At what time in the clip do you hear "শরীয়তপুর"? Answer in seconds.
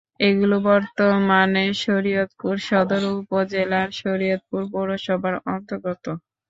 1.83-2.55, 4.01-4.61